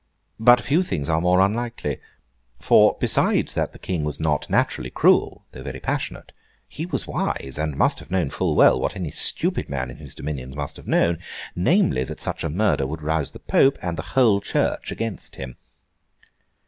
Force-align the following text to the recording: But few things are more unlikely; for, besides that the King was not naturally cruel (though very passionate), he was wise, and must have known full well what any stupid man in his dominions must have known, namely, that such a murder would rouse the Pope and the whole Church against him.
But 0.39 0.59
few 0.61 0.81
things 0.81 1.09
are 1.09 1.21
more 1.21 1.41
unlikely; 1.41 1.99
for, 2.57 2.97
besides 2.99 3.53
that 3.53 3.71
the 3.71 3.77
King 3.77 4.03
was 4.03 4.19
not 4.19 4.49
naturally 4.49 4.89
cruel 4.89 5.45
(though 5.51 5.61
very 5.61 5.79
passionate), 5.79 6.31
he 6.67 6.87
was 6.87 7.05
wise, 7.05 7.59
and 7.59 7.77
must 7.77 7.99
have 7.99 8.09
known 8.09 8.31
full 8.31 8.55
well 8.55 8.79
what 8.79 8.95
any 8.95 9.11
stupid 9.11 9.69
man 9.69 9.91
in 9.91 9.97
his 9.97 10.15
dominions 10.15 10.55
must 10.55 10.77
have 10.77 10.87
known, 10.87 11.19
namely, 11.55 12.03
that 12.03 12.19
such 12.19 12.43
a 12.43 12.49
murder 12.49 12.87
would 12.87 13.03
rouse 13.03 13.29
the 13.29 13.37
Pope 13.39 13.77
and 13.79 13.95
the 13.95 14.01
whole 14.17 14.41
Church 14.41 14.91
against 14.91 15.35
him. 15.35 15.55